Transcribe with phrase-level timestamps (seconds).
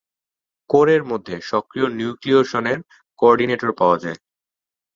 [0.69, 2.79] কোরের মধ্যে, সক্রিয় নিউক্লিয়েশনের
[3.19, 4.19] কোঅর্ডিনেটর পাওয়া যায়।